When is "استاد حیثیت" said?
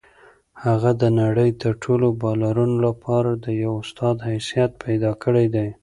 3.83-4.71